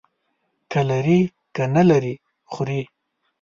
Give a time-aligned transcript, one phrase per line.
[0.71, 1.19] که لري،
[1.55, 2.13] که نه لري،
[2.51, 2.81] خوري.